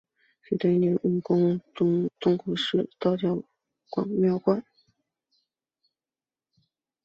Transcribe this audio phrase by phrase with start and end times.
[0.41, 3.37] 水碓斗母宫里的中国式道教
[4.07, 4.65] 庙观。